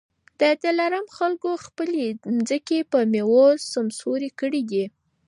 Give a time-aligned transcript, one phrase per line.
[0.39, 2.05] د دلارام خلکو خپلي
[2.35, 4.85] مځکې په میوو سمسوري کړي دي